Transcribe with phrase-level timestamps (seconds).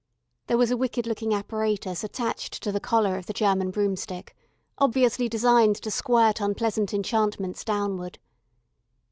[0.47, 4.35] There was a wicked looking apparatus attached to the collar of the German broomstick,
[4.79, 8.17] obviously designed to squirt unpleasant enchantments downward.